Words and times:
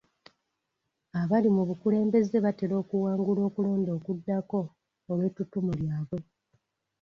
Abali 1.21 1.49
mu 1.55 1.63
bukulembeze 1.69 2.37
batera 2.45 2.75
okuwangula 2.81 3.41
okulonda 3.49 3.91
okuddako 3.97 4.59
olw'etuttumu 5.11 5.71
lyabwe. 5.81 6.19